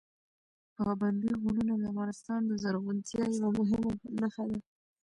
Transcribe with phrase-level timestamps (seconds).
[0.77, 4.59] پابندي غرونه د افغانستان د زرغونتیا یوه مهمه نښه ده.